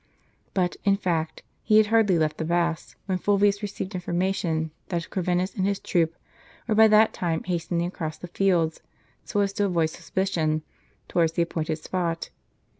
[0.55, 5.53] But, in fact, he had hai'dly left the baths, when Fulvius received information that Corvinus
[5.53, 6.15] and his troop
[6.67, 8.81] were by that time hastening across the fields,
[9.25, 10.63] so as to avoid suspicion,
[11.07, 12.31] towards the appointed spot.